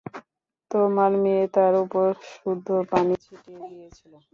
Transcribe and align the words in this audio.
তোমার 0.71 1.11
মেয়ে 1.23 1.45
তার 1.55 1.73
উপর 1.83 2.05
শুদ্ধ 2.31 2.67
পানি 2.91 3.13
ছিটিয়ে 3.23 3.61
দিয়েছিল। 3.67 4.13